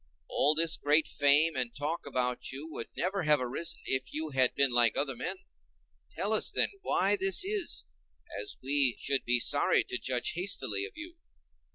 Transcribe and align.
All 0.29 0.55
this 0.55 0.77
great 0.77 1.07
fame 1.07 1.55
and 1.55 1.75
talk 1.75 2.07
about 2.07 2.51
you 2.51 2.67
would 2.71 2.87
never 2.97 3.21
have 3.21 3.39
arisen 3.39 3.81
if 3.85 4.11
you 4.11 4.31
had 4.31 4.55
been 4.55 4.71
like 4.71 4.97
other 4.97 5.15
men: 5.15 5.35
tell 6.09 6.33
us, 6.33 6.49
then, 6.49 6.69
why 6.81 7.15
this 7.15 7.45
is, 7.45 7.85
as 8.41 8.57
we 8.63 8.97
should 8.99 9.25
be 9.25 9.39
sorry 9.39 9.83
to 9.83 9.99
judge 9.99 10.31
hastily 10.33 10.85
of 10.85 10.93
you." 10.95 11.17